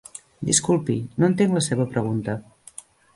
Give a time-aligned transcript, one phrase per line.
[0.49, 2.37] Disculpi, no entenc la seva pregunta.